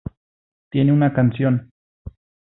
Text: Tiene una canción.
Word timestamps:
Tiene 0.71 0.91
una 0.93 1.13
canción. 1.13 1.69